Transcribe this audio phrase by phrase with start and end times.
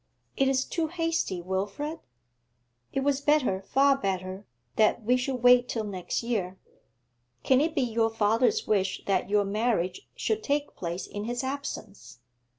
[0.35, 1.99] 'It is too hasty, Wilfrid.
[2.91, 6.57] It was better, far better, that we should wait till next year.
[7.43, 12.17] Can it be your father's wish that your marriage should take place in his absence?